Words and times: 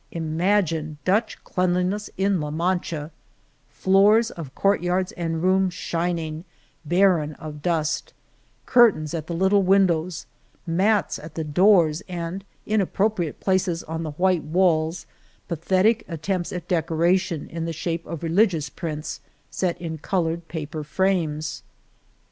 Imagine 0.13 0.97
Dutch 1.05 1.37
cleanliness 1.43 2.09
in 2.17 2.41
La 2.41 2.49
Mancha; 2.49 3.11
floors 3.69 4.31
of 4.31 4.55
court 4.55 4.81
yards 4.81 5.11
and 5.11 5.43
rooms 5.43 5.75
shining, 5.75 6.43
barren 6.83 7.33
of 7.35 7.61
dust, 7.61 8.11
curtains 8.65 9.13
at 9.13 9.27
the 9.27 9.35
little 9.35 9.61
windows, 9.61 10.25
mats 10.65 11.19
at 11.19 11.35
the 11.35 11.43
doors, 11.43 12.01
and 12.09 12.43
in 12.65 12.81
appropriate 12.81 13.39
places 13.39 13.83
on 13.83 14.01
the 14.01 14.13
white 14.13 14.41
walls 14.43 15.05
pathetic 15.47 16.03
attempts 16.07 16.51
at 16.51 16.67
decoration 16.67 17.47
in 17.47 17.65
the 17.65 17.71
shape 17.73 18.03
of 18.07 18.23
religious 18.23 18.69
prints 18.71 19.21
set 19.51 19.79
in 19.79 19.99
colored 19.99 20.47
paper 20.47 20.83
frames 20.83 21.61